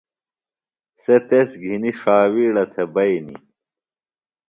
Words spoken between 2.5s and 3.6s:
تھےۡ بئینیۡ۔